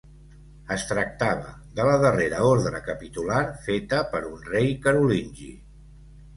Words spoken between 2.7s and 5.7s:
capitular feta per un rei carolingi.